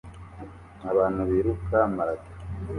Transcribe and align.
Abantu 0.91 1.21
Biruka 1.29 1.77
Marato 1.95 2.33